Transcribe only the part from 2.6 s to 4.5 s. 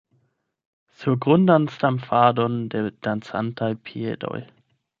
de dancantaj piedoj.